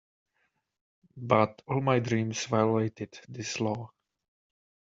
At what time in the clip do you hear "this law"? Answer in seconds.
3.29-3.91